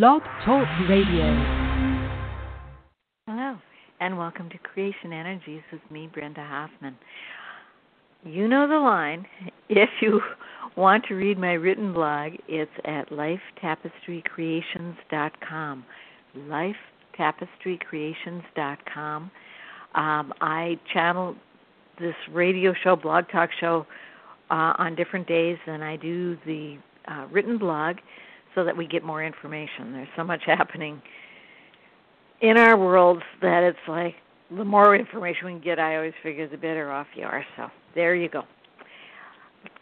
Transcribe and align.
Blog 0.00 0.22
Talk 0.46 0.66
Radio. 0.88 1.28
Hello, 3.26 3.58
and 4.00 4.16
welcome 4.16 4.48
to 4.48 4.56
Creation 4.56 5.12
Energies 5.12 5.60
with 5.70 5.82
me, 5.90 6.08
Brenda 6.10 6.42
Hoffman. 6.42 6.96
You 8.24 8.48
know 8.48 8.66
the 8.66 8.78
line. 8.78 9.26
If 9.68 9.90
you 10.00 10.22
want 10.78 11.04
to 11.08 11.14
read 11.14 11.38
my 11.38 11.52
written 11.52 11.92
blog, 11.92 12.32
it's 12.48 12.70
at 12.86 13.10
lifetapestrycreations.com. 13.10 15.84
Lifetapestrycreations.com. 16.38 19.30
Um, 19.94 20.32
I 20.40 20.80
channel 20.94 21.36
this 22.00 22.16
radio 22.32 22.72
show, 22.82 22.96
blog 22.96 23.24
talk 23.30 23.50
show, 23.60 23.84
uh, 24.50 24.72
on 24.78 24.94
different 24.94 25.28
days, 25.28 25.58
and 25.66 25.84
I 25.84 25.96
do 25.96 26.38
the 26.46 26.78
uh, 27.08 27.26
written 27.30 27.58
blog 27.58 27.96
so 28.54 28.64
that 28.64 28.76
we 28.76 28.86
get 28.86 29.02
more 29.02 29.24
information. 29.24 29.92
There's 29.92 30.08
so 30.16 30.24
much 30.24 30.42
happening 30.46 31.00
in 32.40 32.56
our 32.56 32.76
worlds 32.76 33.22
that 33.40 33.62
it's 33.62 33.78
like 33.88 34.14
the 34.56 34.64
more 34.64 34.94
information 34.94 35.46
we 35.46 35.52
can 35.52 35.60
get, 35.60 35.78
I 35.78 35.96
always 35.96 36.12
figure 36.22 36.48
the 36.48 36.58
better 36.58 36.90
off 36.90 37.06
you 37.14 37.24
are. 37.24 37.44
So 37.56 37.68
there 37.94 38.14
you 38.14 38.28
go. 38.28 38.42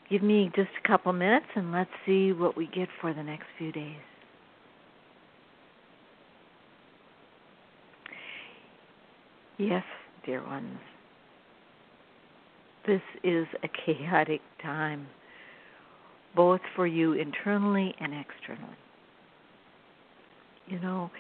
Give 0.09 0.22
me 0.22 0.50
just 0.55 0.69
a 0.84 0.89
couple 0.89 1.12
minutes 1.12 1.47
and 1.55 1.72
let's 1.72 1.91
see 2.05 2.33
what 2.33 2.56
we 2.56 2.67
get 2.67 2.89
for 3.00 3.14
the 3.14 3.22
next 3.22 3.47
few 3.59 3.72
days. 3.72 3.97
Yes, 9.59 9.84
dear 10.25 10.42
ones, 10.44 10.78
this 12.87 13.03
is 13.22 13.47
a 13.62 13.69
chaotic 13.69 14.41
time, 14.62 15.06
both 16.34 16.61
for 16.77 16.86
you 16.86 17.12
internally 17.12 17.95
and 18.00 18.12
externally. 18.14 18.77
You 20.67 20.78
know, 20.78 21.11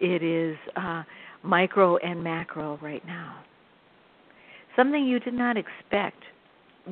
it 0.00 0.22
is 0.22 0.56
uh, 0.76 1.02
micro 1.42 1.96
and 1.98 2.22
macro 2.22 2.78
right 2.82 3.04
now. 3.06 3.40
Something 4.76 5.04
you 5.06 5.20
did 5.20 5.34
not 5.34 5.56
expect 5.56 6.22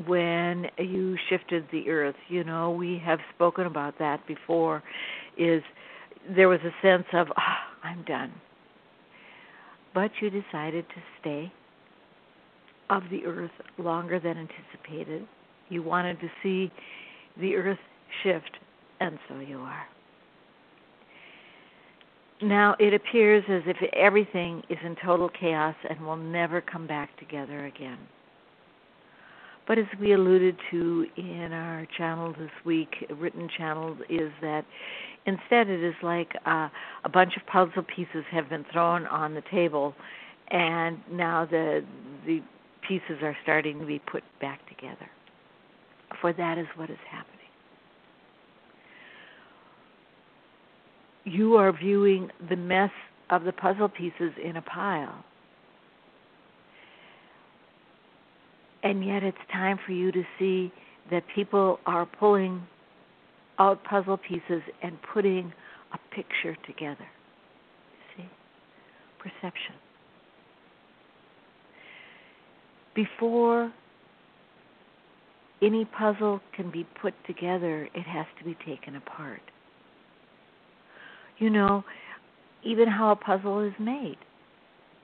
when 0.06 0.67
you 0.79 1.17
shifted 1.29 1.67
the 1.73 1.89
earth. 1.89 2.14
You 2.29 2.45
know, 2.45 2.70
we 2.70 3.01
have 3.05 3.19
spoken 3.34 3.67
about 3.67 3.98
that 3.98 4.27
before. 4.27 4.83
Is 5.36 5.62
there 6.36 6.48
was 6.48 6.61
a 6.61 6.86
sense 6.86 7.07
of, 7.12 7.29
oh, 7.31 7.86
I'm 7.86 8.05
done. 8.05 8.33
But 9.95 10.11
you 10.20 10.31
decided 10.31 10.86
to 10.89 11.03
stay 11.20 11.53
of 12.91 13.03
the 13.11 13.25
earth 13.25 13.51
longer 13.79 14.20
than 14.20 14.36
anticipated. 14.39 15.27
You 15.69 15.83
wanted 15.83 16.20
to 16.20 16.29
see 16.42 16.70
the 17.41 17.56
earth 17.56 17.78
shift, 18.22 18.58
and 19.00 19.19
so 19.28 19.38
you 19.38 19.58
are. 19.58 19.86
Now 22.42 22.74
it 22.80 22.92
appears 22.92 23.44
as 23.48 23.62
if 23.66 23.77
everything 23.92 24.62
is 24.69 24.78
in 24.84 24.97
total 25.05 25.28
chaos 25.28 25.77
and 25.89 26.00
will 26.05 26.16
never 26.16 26.61
come 26.61 26.86
back 26.86 27.16
together 27.19 27.66
again. 27.66 27.98
But 29.67 29.79
as 29.79 29.86
we 30.01 30.12
alluded 30.12 30.57
to 30.73 31.07
in 31.17 31.52
our 31.52 31.86
channel 31.96 32.34
this 32.36 32.51
week, 32.64 33.07
written 33.17 33.48
channel, 33.57 33.96
is 34.08 34.33
that 34.40 34.64
instead 35.24 35.68
it 35.68 35.84
is 35.84 35.95
like 36.02 36.33
uh, 36.45 36.68
a 37.05 37.08
bunch 37.08 37.36
of 37.36 37.46
puzzle 37.46 37.84
pieces 37.84 38.24
have 38.33 38.48
been 38.48 38.64
thrown 38.73 39.07
on 39.07 39.34
the 39.34 39.42
table, 39.51 39.95
and 40.48 40.98
now 41.11 41.45
the 41.45 41.84
the 42.27 42.42
pieces 42.86 43.23
are 43.23 43.36
starting 43.45 43.78
to 43.78 43.86
be 43.86 44.01
put 44.01 44.24
back 44.40 44.68
together. 44.68 45.08
For 46.20 46.33
that 46.33 46.58
is 46.58 46.67
what 46.77 46.90
is 46.90 46.98
happening. 47.11 47.39
You 51.24 51.55
are 51.56 51.73
viewing 51.73 52.30
the 52.48 52.56
mess 52.56 52.90
of 53.30 53.45
the 53.45 53.52
puzzle 53.52 53.89
pieces 53.89 54.33
in 54.42 54.56
a 54.56 54.62
pile. 54.62 55.24
And 58.83 59.05
yet 59.06 59.22
it's 59.22 59.39
time 59.52 59.78
for 59.86 59.92
you 59.92 60.11
to 60.12 60.22
see 60.39 60.72
that 61.11 61.22
people 61.34 61.78
are 61.86 62.06
pulling 62.06 62.62
out 63.58 63.83
puzzle 63.84 64.17
pieces 64.17 64.62
and 64.83 64.98
putting 65.14 65.52
a 65.92 66.14
picture 66.14 66.56
together. 66.67 67.06
See? 68.17 68.28
Perception. 69.18 69.74
Before 72.95 73.72
any 75.62 75.84
puzzle 75.84 76.40
can 76.55 76.70
be 76.70 76.86
put 77.00 77.14
together, 77.27 77.89
it 77.95 78.02
has 78.02 78.27
to 78.39 78.45
be 78.45 78.56
taken 78.67 78.96
apart. 78.96 79.42
You 81.39 81.50
know, 81.50 81.84
even 82.64 82.89
how 82.89 83.12
a 83.12 83.17
puzzle 83.17 83.61
is 83.61 83.72
made. 83.78 84.18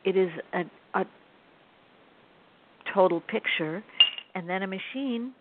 It 0.05 0.17
is 0.17 0.31
a, 0.53 0.65
a 0.99 1.05
total 2.93 3.21
picture, 3.21 3.83
and 4.35 4.49
then 4.49 4.63
a 4.63 4.67
machine 4.67 5.33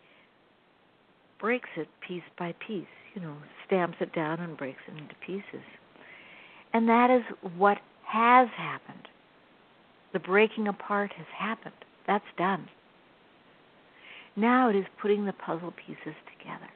breaks 1.39 1.69
it 1.77 1.87
piece 2.07 2.23
by 2.37 2.53
piece, 2.65 2.85
you 3.13 3.21
know, 3.21 3.35
stamps 3.65 3.97
it 4.01 4.13
down 4.13 4.39
and 4.39 4.57
breaks 4.57 4.81
it 4.87 4.97
into 4.99 5.15
pieces. 5.25 5.65
And 6.73 6.87
that 6.89 7.09
is 7.09 7.23
what 7.57 7.77
has 8.05 8.47
happened. 8.57 9.07
The 10.13 10.19
breaking 10.19 10.67
apart 10.67 11.11
has 11.15 11.27
happened. 11.37 11.75
That's 12.07 12.25
done. 12.37 12.67
Now 14.37 14.69
it 14.69 14.75
is 14.75 14.85
putting 15.01 15.25
the 15.25 15.33
puzzle 15.33 15.73
pieces 15.85 16.15
together. 16.37 16.69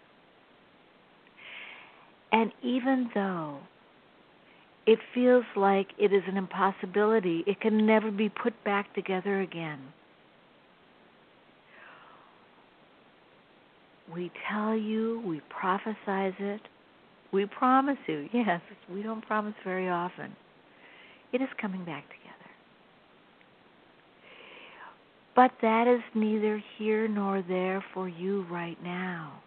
And 2.32 2.52
even 2.64 3.10
though 3.14 3.60
it 4.88 5.00
feels 5.14 5.46
like 5.56 5.90
it 6.00 6.12
is 6.12 6.24
an 6.28 6.38
impossibility, 6.38 7.44
it 7.46 7.62
can 7.62 7.86
never 7.86 8.10
be 8.10 8.30
put 8.30 8.54
back 8.64 8.94
together 8.96 9.42
again. 9.42 9.80
We 14.14 14.32
tell 14.50 14.76
you, 14.76 15.22
we 15.26 15.42
prophesize 15.64 16.40
it, 16.40 16.62
we 17.32 17.46
promise 17.46 17.98
you. 18.08 18.28
Yes, 18.34 18.62
we 18.92 19.04
don't 19.04 19.26
promise 19.26 19.54
very 19.64 19.88
often. 19.88 20.36
It 21.32 21.42
is 21.42 21.48
coming 21.62 21.86
back 21.86 22.04
together. 22.10 22.21
But 25.42 25.54
that 25.64 25.88
is 25.88 26.02
neither 26.14 26.64
here 26.78 27.08
nor 27.08 27.42
there 27.42 27.84
for 27.96 28.08
you 28.08 28.44
right 28.44 28.78
now. 28.84 29.42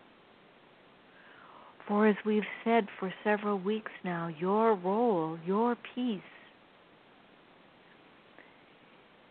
For 1.87 2.09
as 2.09 2.17
we've 2.27 2.43
said 2.65 2.89
for 2.99 3.15
several 3.23 3.61
weeks 3.61 3.93
now, 4.03 4.27
your 4.41 4.75
role, 4.75 5.39
your 5.47 5.77
piece, 5.95 6.19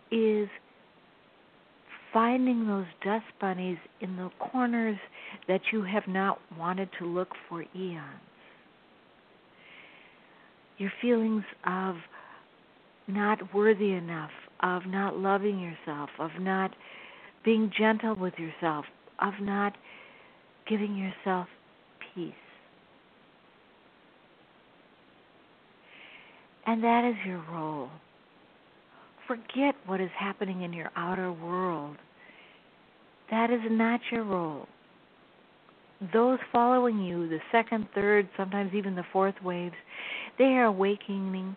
is 0.10 0.48
finding 2.14 2.66
those 2.66 2.86
dust 3.04 3.26
bunnies 3.42 3.80
in 4.00 4.16
the 4.16 4.30
corners 4.40 4.98
that 5.50 5.60
you 5.74 5.84
have 5.84 6.08
not 6.08 6.40
wanted 6.58 6.88
to 6.98 7.06
look 7.06 7.34
for 7.50 7.66
eons. 7.76 8.00
Your 10.78 10.94
feelings 11.02 11.44
of 11.68 11.96
not 13.10 13.54
worthy 13.54 13.92
enough, 13.92 14.32
of 14.64 14.86
not 14.88 15.18
loving 15.18 15.60
yourself, 15.60 16.10
of 16.20 16.32
not 16.40 16.72
being 17.44 17.72
gentle 17.78 18.16
with 18.16 18.34
yourself, 18.40 18.86
of 19.20 19.34
not 19.42 19.74
giving 20.68 20.96
yourself 20.96 21.48
peace. 22.16 22.34
And 26.66 26.82
that 26.82 27.04
is 27.04 27.16
your 27.28 27.44
role. 27.52 27.90
Forget 29.28 29.76
what 29.86 30.00
is 30.00 30.10
happening 30.18 30.62
in 30.62 30.72
your 30.72 30.92
outer 30.96 31.32
world. 31.32 31.98
That 33.30 33.52
is 33.52 33.62
not 33.70 34.00
your 34.12 34.24
role. 34.24 34.68
Those 36.14 36.40
following 36.52 37.00
you, 37.00 37.28
the 37.30 37.40
second, 37.52 37.88
third, 37.96 38.30
sometimes 38.38 38.74
even 38.74 38.96
the 38.96 39.06
fourth 39.12 39.36
waves, 39.44 39.76
they 40.38 40.46
are 40.46 40.66
awakening 40.66 41.56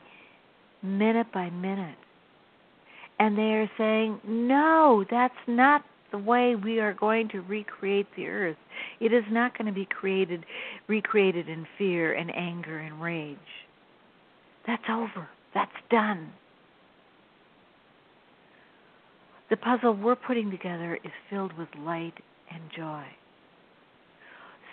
minute 0.82 1.26
by 1.32 1.50
minute. 1.50 1.97
And 3.18 3.36
they 3.36 3.54
are 3.54 3.70
saying, 3.78 4.20
no, 4.26 5.04
that's 5.10 5.34
not 5.46 5.82
the 6.12 6.18
way 6.18 6.54
we 6.54 6.80
are 6.80 6.94
going 6.94 7.28
to 7.30 7.40
recreate 7.40 8.06
the 8.16 8.26
earth. 8.26 8.56
It 9.00 9.12
is 9.12 9.24
not 9.30 9.56
going 9.56 9.66
to 9.66 9.72
be 9.72 9.86
created 9.86 10.44
recreated 10.88 11.48
in 11.48 11.66
fear 11.78 12.12
and 12.14 12.34
anger 12.34 12.78
and 12.78 13.00
rage. 13.02 13.38
That's 14.66 14.82
over. 14.90 15.28
That's 15.54 15.70
done. 15.90 16.32
The 19.48 19.56
puzzle 19.56 19.94
we're 19.94 20.16
putting 20.16 20.50
together 20.50 20.98
is 21.04 21.12
filled 21.30 21.56
with 21.56 21.69
light 21.78 22.14
and 22.52 22.62
joy. 22.76 23.04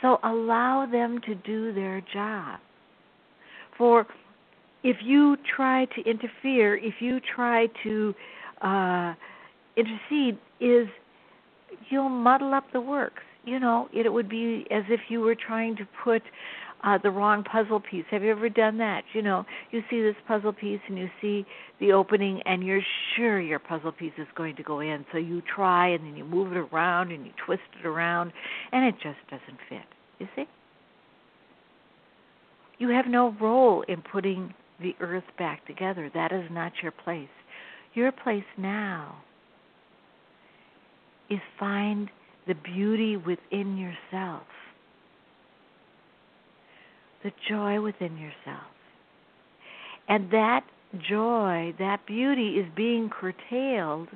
So 0.01 0.19
allow 0.24 0.88
them 0.92 1.19
to 1.28 1.36
do 1.36 1.74
their 1.74 2.01
job. 2.13 2.60
For 3.78 4.06
if 4.84 4.98
you 5.04 5.38
try 5.56 5.86
to 5.86 6.02
interfere, 6.10 6.76
if 6.76 6.96
you 7.00 7.20
try 7.36 7.68
to 7.84 8.14
uh, 8.62 9.14
intercede, 9.78 10.38
is 10.60 10.88
you'll 11.90 12.10
muddle 12.10 12.54
up 12.54 12.66
the 12.74 12.82
works. 12.82 13.24
You 13.46 13.60
know, 13.60 13.90
it, 13.94 14.06
it 14.06 14.14
would 14.14 14.30
be 14.30 14.66
as 14.72 14.84
if 14.90 15.00
you 15.10 15.22
were 15.22 15.36
trying 15.36 15.76
to 15.78 15.88
put 16.04 16.22
uh, 16.84 16.98
the 17.02 17.10
wrong 17.10 17.44
puzzle 17.44 17.80
piece. 17.80 18.04
Have 18.12 18.24
you 18.24 18.32
ever 18.32 18.50
done 18.50 18.78
that? 18.78 19.04
You 19.14 19.22
know, 19.22 19.46
you 19.72 19.82
see 19.90 20.02
this 20.02 20.16
puzzle 20.28 20.54
piece 20.54 20.82
and 20.88 20.98
you 20.98 21.10
see 21.22 21.46
the 21.80 21.94
opening, 21.94 22.42
and 22.46 22.64
you're 22.64 22.82
sure 23.16 23.40
your 23.40 23.60
puzzle 23.60 23.92
piece 23.92 24.14
is 24.18 24.28
going 24.36 24.56
to 24.58 24.64
go 24.64 24.80
in. 24.82 25.06
So 25.12 25.18
you 25.18 25.42
try, 25.56 25.90
and 25.90 26.06
then 26.06 26.16
you 26.16 26.26
move 26.26 26.52
it 26.52 26.58
around 26.58 27.12
and 27.12 27.26
you 27.26 27.32
twist 27.46 27.62
it 27.80 27.86
around, 27.86 28.32
and 28.72 28.86
it 28.86 28.96
just 28.96 29.20
doesn't 29.30 29.60
fit. 29.70 29.88
You 30.20 30.28
see? 30.36 30.46
You 32.80 32.90
have 32.90 33.06
no 33.08 33.36
role 33.40 33.84
in 33.88 34.02
putting 34.02 34.54
the 34.84 34.96
earth 35.00 35.24
back 35.38 35.66
together. 35.66 36.12
That 36.14 36.32
is 36.32 36.46
not 36.52 36.74
your 36.82 36.92
place. 36.92 37.28
Your 37.94 38.12
place 38.12 38.44
now 38.58 39.24
is 41.30 41.40
find 41.60 42.10
the 42.48 42.56
beauty 42.56 43.18
within 43.18 43.78
yourself, 43.78 44.44
the 47.24 47.32
joy 47.50 47.80
within 47.82 48.18
yourself. 48.18 48.68
And 50.10 50.30
that 50.32 50.62
joy, 51.10 51.74
that 51.80 52.06
beauty 52.06 52.58
is 52.60 52.66
being 52.76 53.10
curtailed 53.10 54.10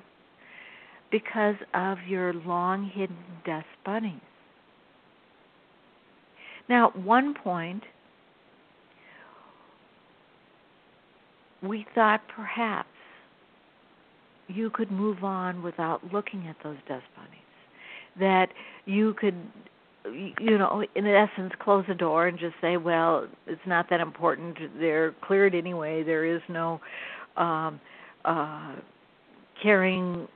because 1.11 1.55
of 1.73 1.97
your 2.07 2.33
long 2.33 2.91
hidden 2.93 3.17
dust 3.45 3.65
bunnies. 3.85 4.19
Now, 6.67 6.89
at 6.89 6.99
one 6.99 7.33
point, 7.33 7.83
we 11.61 11.85
thought 11.95 12.21
perhaps 12.35 12.89
you 14.47 14.69
could 14.69 14.91
move 14.91 15.23
on 15.23 15.61
without 15.61 16.01
looking 16.13 16.47
at 16.47 16.55
those 16.63 16.77
dust 16.87 17.05
bunnies. 17.15 17.31
That 18.19 18.49
you 18.85 19.13
could, 19.15 19.35
you 20.05 20.57
know, 20.57 20.83
in 20.95 21.05
essence, 21.05 21.51
close 21.59 21.85
the 21.87 21.95
door 21.95 22.27
and 22.27 22.39
just 22.39 22.55
say, 22.61 22.77
well, 22.77 23.27
it's 23.45 23.61
not 23.65 23.89
that 23.89 23.99
important. 23.99 24.57
They're 24.79 25.13
cleared 25.21 25.53
anyway. 25.53 26.03
There 26.03 26.25
is 26.25 26.41
no 26.49 26.79
um, 27.35 27.79
uh, 28.25 28.75
carrying 29.61 30.27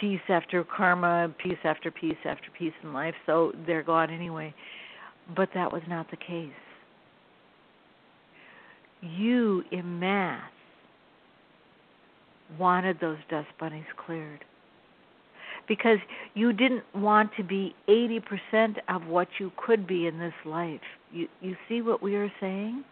piece 0.00 0.20
after 0.28 0.64
karma, 0.64 1.32
piece 1.42 1.58
after 1.64 1.90
piece 1.90 2.16
after 2.24 2.50
piece 2.56 2.72
in 2.82 2.92
life, 2.92 3.14
so 3.26 3.52
they're 3.66 3.82
gone 3.82 4.10
anyway. 4.10 4.54
But 5.34 5.48
that 5.54 5.72
was 5.72 5.82
not 5.88 6.10
the 6.10 6.16
case. 6.16 6.50
You, 9.00 9.62
in 9.70 10.00
mass, 10.00 10.50
wanted 12.58 12.98
those 13.00 13.18
dust 13.30 13.48
bunnies 13.60 13.84
cleared 14.04 14.44
because 15.68 15.98
you 16.34 16.52
didn't 16.52 16.82
want 16.94 17.30
to 17.36 17.44
be 17.44 17.74
80% 17.88 18.76
of 18.88 19.06
what 19.06 19.28
you 19.38 19.52
could 19.56 19.86
be 19.86 20.06
in 20.06 20.18
this 20.18 20.32
life. 20.44 20.80
You 21.12 21.28
you 21.40 21.56
see 21.68 21.82
what 21.82 22.02
we 22.02 22.16
are 22.16 22.32
saying? 22.40 22.84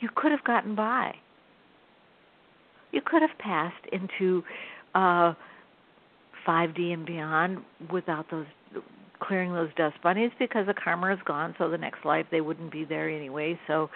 You 0.00 0.08
could 0.14 0.32
have 0.32 0.44
gotten 0.44 0.74
by. 0.74 1.14
You 2.92 3.00
could 3.04 3.22
have 3.22 3.38
passed 3.38 3.86
into 3.92 4.42
uh 4.94 5.34
5D 6.46 6.92
and 6.92 7.06
beyond 7.06 7.58
without 7.90 8.30
those 8.30 8.46
clearing 9.26 9.52
those 9.52 9.70
dust 9.76 9.96
bunnies 10.02 10.30
because 10.38 10.66
the 10.66 10.74
karma 10.74 11.12
is 11.12 11.18
gone 11.24 11.54
so 11.58 11.68
the 11.68 11.78
next 11.78 12.04
life 12.04 12.26
they 12.30 12.40
wouldn't 12.40 12.70
be 12.70 12.84
there 12.84 13.08
anyway 13.08 13.58
so 13.66 13.90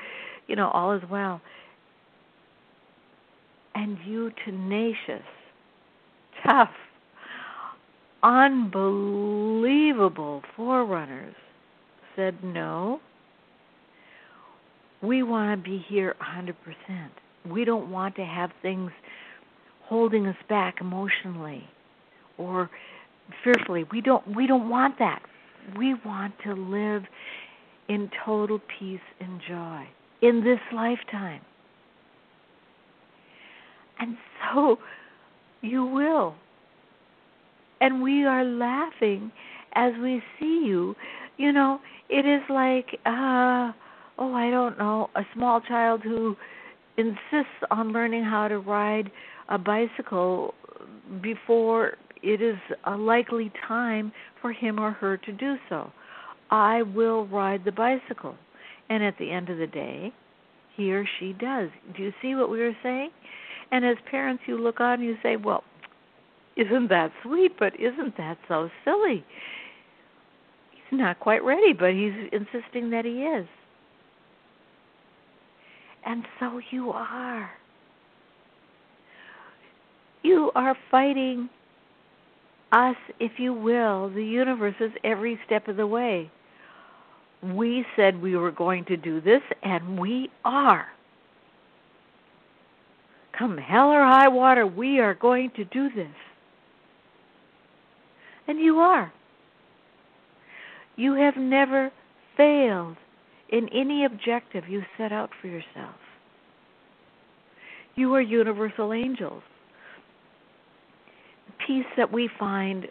you 0.47 0.57
know 0.57 0.69
all 0.71 0.93
is 0.93 1.03
well 1.11 1.41
and 3.75 3.99
you 4.07 4.31
tenacious, 4.45 5.25
tough, 6.45 6.71
unbelievable 8.23 8.63
forerunners 10.57 11.35
said 12.17 12.37
no. 12.43 13.01
We 15.03 15.23
want 15.23 15.65
to 15.65 15.71
be 15.71 15.83
here 15.89 16.15
100%. 16.21 16.55
We 17.49 17.65
don't 17.65 17.91
want 17.91 18.17
to 18.17 18.25
have 18.25 18.51
things 18.61 18.91
holding 19.85 20.27
us 20.27 20.37
back 20.49 20.83
emotionally 20.83 21.65
or 22.37 22.69
fearfully. 23.45 23.85
We 23.91 24.01
don't 24.01 24.37
we 24.37 24.47
don't 24.47 24.69
want 24.69 24.99
that. 24.99 25.23
We 25.77 25.95
want 26.05 26.35
to 26.45 26.55
live 26.55 27.03
in 27.89 28.11
total 28.25 28.61
peace 28.79 29.01
and 29.21 29.41
joy 29.49 29.87
in 30.23 30.45
this 30.45 30.61
lifetime. 30.73 31.41
And 33.99 34.17
so 34.53 34.79
you 35.61 35.85
will. 35.85 36.35
And 37.81 38.03
we 38.03 38.25
are 38.25 38.45
laughing 38.45 39.33
as 39.75 39.93
we 40.03 40.23
see 40.39 40.65
you. 40.67 40.95
You 41.37 41.53
know, 41.53 41.81
it 42.09 42.27
is 42.27 42.43
like, 42.51 42.99
uh, 43.07 43.73
oh, 44.19 44.35
I 44.35 44.51
don't 44.51 44.79
know, 44.79 45.09
a 45.17 45.23
small 45.35 45.61
child 45.61 46.03
who 46.03 46.37
insists 46.97 47.65
on 47.71 47.93
learning 47.93 48.25
how 48.25 48.49
to 48.49 48.59
ride 48.59 49.11
a 49.49 49.59
bicycle 49.59 50.55
before 51.23 51.95
it 52.23 52.43
is 52.43 52.59
a 52.85 52.97
likely 52.97 53.53
time 53.67 54.13
for 54.41 54.53
him 54.53 54.79
or 54.79 54.93
her 54.93 55.17
to 55.17 55.33
do 55.33 55.57
so. 55.69 55.91
I 56.51 56.83
will 56.83 57.27
ride 57.27 57.65
the 57.65 57.73
bicycle. 57.73 58.35
And 58.89 59.05
at 59.05 59.17
the 59.19 59.31
end 59.31 59.49
of 59.49 59.59
the 59.59 59.69
day, 59.69 60.13
he 60.77 60.93
or 60.93 61.05
she 61.19 61.33
does. 61.33 61.71
Do 61.97 62.03
you 62.03 62.13
see 62.21 62.35
what 62.35 62.51
we 62.51 62.59
were 62.59 62.77
saying? 62.83 63.11
And 63.71 63.85
as 63.85 63.97
parents, 64.11 64.43
you 64.47 64.59
look 64.59 64.81
on 64.81 64.95
and 64.95 65.05
you 65.05 65.17
say, 65.23 65.37
well, 65.37 65.63
isn't 66.57 66.89
that 66.89 67.13
sweet, 67.23 67.53
but 67.59 67.73
isn't 67.79 68.17
that 68.17 68.37
so 68.49 68.69
silly? 68.85 69.25
He's 70.73 70.99
not 70.99 71.21
quite 71.21 71.45
ready, 71.45 71.73
but 71.73 71.91
he's 71.91 72.13
insisting 72.33 72.91
that 72.91 73.05
he 73.05 73.23
is. 73.23 73.47
And 76.05 76.25
so 76.41 76.61
you 76.71 76.91
are. 76.91 77.51
You 80.23 80.51
are 80.55 80.77
fighting 80.91 81.49
us, 82.73 82.97
if 83.19 83.33
you 83.39 83.53
will, 83.53 84.11
the 84.11 84.25
universes 84.25 84.91
every 85.05 85.39
step 85.47 85.69
of 85.69 85.77
the 85.77 85.87
way. 85.87 86.31
We 87.43 87.85
said 87.97 88.21
we 88.21 88.37
were 88.37 88.51
going 88.53 88.85
to 88.87 88.97
do 88.97 89.21
this, 89.21 89.43
and 89.63 89.99
we 89.99 90.31
are 90.45 90.89
come 93.41 93.57
hell 93.57 93.89
or 93.89 94.05
high 94.05 94.29
water, 94.29 94.67
we 94.67 95.01
are 95.01 95.15
going 95.15 95.51
to 95.57 95.65
do 95.65 95.89
this. 95.91 96.15
And 98.47 98.61
you 98.61 98.77
are. 98.77 99.11
You 100.97 101.15
have 101.15 101.37
never 101.37 101.91
failed 102.37 102.97
in 103.49 103.69
any 103.71 104.05
objective 104.05 104.69
you 104.69 104.83
set 104.99 105.11
out 105.11 105.31
for 105.41 105.47
yourself. 105.47 105.95
You 107.97 108.15
are 108.15 108.21
universal 108.21 108.93
angels. 108.93 109.43
Piece 111.71 111.85
that 111.97 112.13
we 112.13 112.29
find 112.37 112.89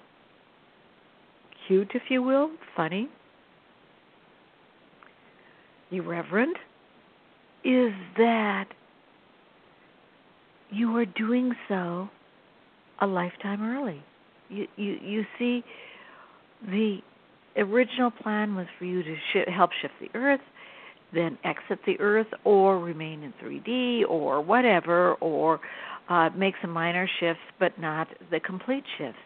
cute, 1.67 1.91
if 1.93 2.03
you 2.07 2.23
will, 2.23 2.49
funny, 2.77 3.09
irreverent, 5.91 6.55
is 7.65 7.91
that 8.15 8.67
you 10.69 10.95
are 10.95 11.03
doing 11.03 11.51
so 11.67 12.07
a 13.01 13.05
lifetime 13.05 13.61
early. 13.61 14.01
You 14.47 14.65
you 14.77 14.97
you 15.03 15.25
see, 15.37 15.61
the 16.65 16.99
original 17.57 18.11
plan 18.11 18.55
was 18.55 18.67
for 18.77 18.85
you 18.85 19.03
to 19.03 19.15
sh- 19.33 19.49
help 19.53 19.71
shift 19.81 19.95
the 19.99 20.17
Earth, 20.17 20.39
then 21.13 21.37
exit 21.43 21.79
the 21.85 21.99
Earth, 21.99 22.27
or 22.45 22.79
remain 22.79 23.23
in 23.23 23.33
3D, 23.43 24.07
or 24.07 24.39
whatever, 24.39 25.15
or 25.15 25.59
uh, 26.09 26.29
make 26.35 26.55
some 26.61 26.71
minor 26.71 27.07
shifts, 27.19 27.41
but 27.59 27.79
not 27.79 28.07
the 28.31 28.39
complete 28.39 28.83
shifts. 28.97 29.19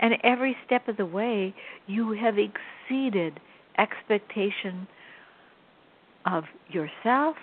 And 0.00 0.14
every 0.24 0.56
step 0.66 0.88
of 0.88 0.96
the 0.96 1.06
way, 1.06 1.54
you 1.86 2.12
have 2.12 2.34
exceeded 2.38 3.38
expectation 3.78 4.88
of 6.26 6.44
yourself 6.68 7.36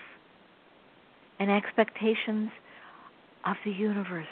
and 1.40 1.52
expectations 1.52 2.50
of 3.46 3.56
the 3.64 3.72
universes. 3.72 4.28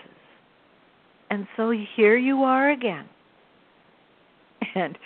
And 1.29 1.47
so 1.55 1.71
here 1.95 2.17
you 2.17 2.43
are 2.43 2.71
again. 2.71 3.05
And 4.75 4.97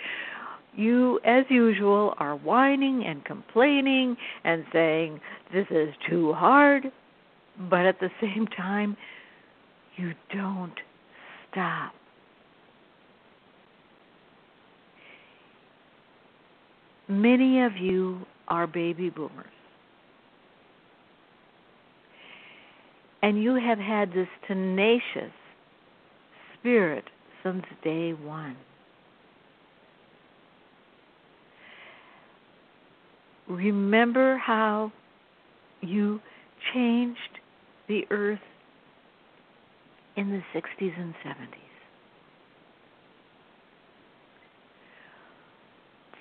you, 0.74 1.20
as 1.24 1.44
usual, 1.48 2.14
are 2.18 2.36
whining 2.36 3.04
and 3.06 3.24
complaining 3.24 4.16
and 4.42 4.64
saying, 4.72 5.20
This 5.52 5.66
is 5.70 5.94
too 6.08 6.32
hard. 6.32 6.90
But 7.58 7.86
at 7.86 8.00
the 8.00 8.10
same 8.20 8.46
time, 8.46 8.96
you 9.96 10.12
don't 10.32 10.74
stop. 11.50 11.92
Many 17.08 17.62
of 17.62 17.76
you 17.76 18.22
are 18.48 18.66
baby 18.66 19.10
boomers. 19.10 19.46
And 23.22 23.42
you 23.42 23.54
have 23.54 23.78
had 23.78 24.10
this 24.12 24.28
tenacious 24.46 25.32
spirit 26.58 27.04
since 27.42 27.64
day 27.82 28.12
one. 28.12 28.56
Remember 33.48 34.38
how 34.38 34.92
you 35.80 36.20
changed 36.72 37.18
the 37.88 38.06
earth 38.10 38.38
in 40.16 40.30
the 40.30 40.42
60s 40.58 40.98
and 40.98 41.14
70s. 41.24 41.48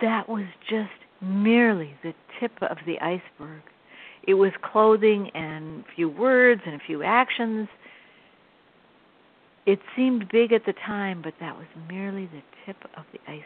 That 0.02 0.28
was 0.28 0.46
just 0.70 0.90
merely 1.22 1.96
the 2.04 2.14
tip 2.40 2.52
of 2.62 2.78
the 2.86 3.00
iceberg. 3.00 3.62
It 4.28 4.34
was 4.34 4.52
clothing 4.62 5.30
and 5.34 5.82
a 5.82 5.96
few 5.96 6.10
words 6.10 6.62
and 6.66 6.76
a 6.76 6.84
few 6.86 7.04
actions. 7.04 7.68
It 9.66 9.80
seemed 9.96 10.30
big 10.30 10.52
at 10.52 10.66
the 10.66 10.74
time, 10.74 11.22
but 11.22 11.34
that 11.40 11.56
was 11.56 11.68
merely 11.90 12.26
the 12.26 12.42
tip 12.66 12.78
of 12.98 13.04
the 13.14 13.20
iceberg. 13.28 13.44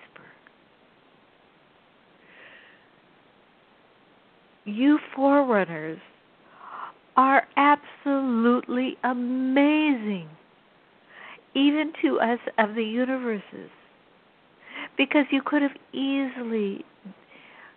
You 4.65 4.99
forerunners 5.15 5.99
are 7.17 7.43
absolutely 7.57 8.95
amazing, 9.03 10.29
even 11.55 11.91
to 12.01 12.19
us 12.19 12.39
of 12.59 12.75
the 12.75 12.83
universes, 12.83 13.69
because 14.97 15.25
you 15.31 15.41
could 15.43 15.63
have 15.63 15.71
easily 15.93 16.85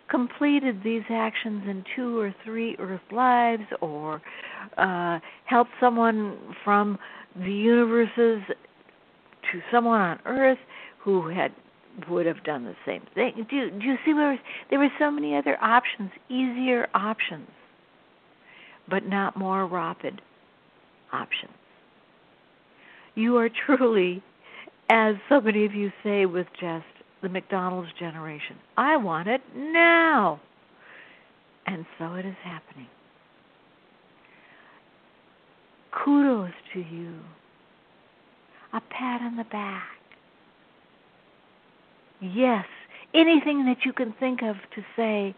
completed 0.09 0.81
these 0.83 1.03
actions 1.09 1.63
in 1.67 1.83
two 1.95 2.19
or 2.19 2.35
three 2.45 2.75
Earth 2.77 3.01
lives, 3.11 3.63
or 3.81 4.21
uh, 4.77 5.19
helped 5.45 5.71
someone 5.79 6.37
from 6.63 6.99
the 7.35 7.51
universes 7.51 8.41
to 9.51 9.59
someone 9.71 9.99
on 9.99 10.19
Earth 10.25 10.59
who 11.03 11.27
had 11.29 11.51
would 12.09 12.25
have 12.25 12.41
done 12.45 12.63
the 12.63 12.75
same 12.85 13.01
thing. 13.13 13.45
Do, 13.49 13.69
do 13.69 13.85
you 13.85 13.95
see 14.05 14.13
where 14.13 14.39
there 14.69 14.79
were 14.79 14.87
so 14.97 15.11
many 15.11 15.35
other 15.35 15.57
options, 15.61 16.09
easier 16.29 16.87
options, 16.93 17.49
but 18.89 19.05
not 19.05 19.37
more 19.37 19.65
rapid 19.65 20.21
options? 21.11 21.51
You 23.15 23.37
are 23.37 23.49
truly, 23.65 24.23
as 24.89 25.15
so 25.29 25.41
many 25.41 25.65
of 25.65 25.73
you 25.73 25.91
say 26.03 26.25
with 26.25 26.47
just 26.59 26.85
the 27.21 27.29
McDonald's 27.29 27.91
generation, 27.99 28.57
I 28.77 28.97
want 28.97 29.27
it 29.27 29.41
now. 29.55 30.39
And 31.67 31.85
so 31.99 32.13
it 32.15 32.25
is 32.25 32.35
happening. 32.43 32.87
Kudos 35.91 36.51
to 36.73 36.79
you. 36.79 37.13
A 38.73 38.79
pat 38.79 39.21
on 39.21 39.35
the 39.35 39.43
back 39.43 40.01
Yes, 42.21 42.65
anything 43.15 43.65
that 43.65 43.83
you 43.83 43.93
can 43.93 44.13
think 44.19 44.43
of 44.43 44.55
to 44.75 44.83
say, 44.95 45.35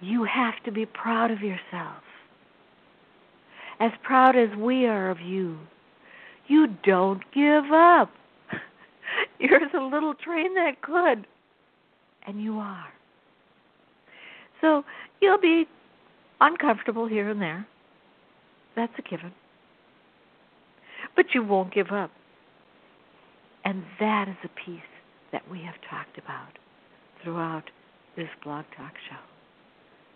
you 0.00 0.24
have 0.24 0.54
to 0.64 0.72
be 0.72 0.86
proud 0.86 1.30
of 1.30 1.40
yourself. 1.40 2.02
As 3.78 3.92
proud 4.02 4.36
as 4.36 4.56
we 4.58 4.86
are 4.86 5.10
of 5.10 5.20
you. 5.20 5.58
You 6.48 6.68
don't 6.84 7.22
give 7.32 7.70
up. 7.72 8.10
You're 9.38 9.60
the 9.72 9.80
little 9.80 10.14
train 10.14 10.54
that 10.54 10.82
could. 10.82 11.26
And 12.26 12.42
you 12.42 12.58
are. 12.58 12.88
So 14.60 14.84
you'll 15.20 15.40
be 15.40 15.66
uncomfortable 16.40 17.06
here 17.06 17.30
and 17.30 17.40
there. 17.40 17.66
That's 18.76 18.92
a 18.98 19.02
given. 19.02 19.32
But 21.16 21.26
you 21.34 21.42
won't 21.42 21.72
give 21.72 21.90
up. 21.90 22.10
And 23.64 23.82
that 23.98 24.26
is 24.28 24.36
a 24.44 24.48
piece 24.66 24.80
that 25.32 25.42
we 25.50 25.60
have 25.62 25.74
talked 25.88 26.18
about 26.18 26.58
throughout 27.22 27.64
this 28.16 28.28
blog 28.42 28.64
talk 28.76 28.92
show. 29.08 29.39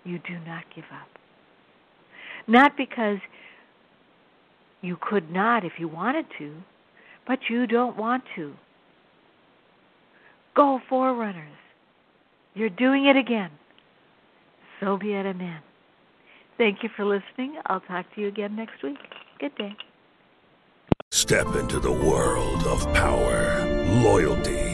You 0.04 0.18
do 0.18 0.38
not 0.46 0.64
give 0.74 0.84
up. 0.92 1.08
Not 2.46 2.76
because 2.76 3.18
you 4.82 4.98
could 5.00 5.30
not 5.30 5.64
if 5.64 5.72
you 5.78 5.88
wanted 5.88 6.26
to, 6.38 6.54
but 7.26 7.38
you 7.48 7.66
don't 7.66 7.96
want 7.96 8.22
to. 8.36 8.52
Go, 10.54 10.80
Forerunners. 10.88 11.56
You're 12.54 12.68
doing 12.68 13.06
it 13.06 13.16
again. 13.16 13.50
So 14.80 14.96
be 14.98 15.14
it, 15.14 15.26
amen. 15.26 15.60
Thank 16.58 16.82
you 16.82 16.90
for 16.94 17.04
listening. 17.04 17.58
I'll 17.66 17.80
talk 17.80 18.06
to 18.14 18.20
you 18.20 18.28
again 18.28 18.54
next 18.54 18.82
week. 18.82 18.98
Good 19.40 19.54
day. 19.56 19.74
Step 21.10 21.54
into 21.56 21.80
the 21.80 21.90
world 21.90 22.64
of 22.64 22.84
power, 22.92 23.64
loyalty, 24.02 24.73